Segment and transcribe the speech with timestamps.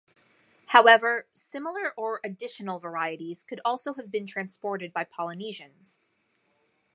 [0.69, 6.01] However, similar or additional varieties could also have been transported by Polynesians.